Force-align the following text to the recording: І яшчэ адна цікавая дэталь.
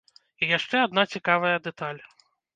І 0.45 0.47
яшчэ 0.57 0.77
адна 0.85 1.03
цікавая 1.17 1.53
дэталь. 1.69 2.01